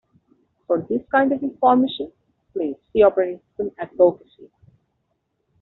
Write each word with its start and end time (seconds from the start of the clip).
For 0.65 0.81
this 0.81 1.03
kind 1.11 1.31
of 1.31 1.43
information, 1.43 2.11
please 2.53 2.75
see 2.91 3.03
operating 3.03 3.39
system 3.51 3.69
advocacy. 3.77 4.49